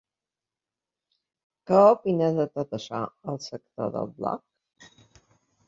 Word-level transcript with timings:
Que 1.71 1.83
opina 1.91 2.31
de 2.39 2.47
tot 2.57 2.75
açò 2.79 3.03
el 3.35 3.39
sector 3.51 3.95
del 3.99 4.13
bloc? 4.19 4.93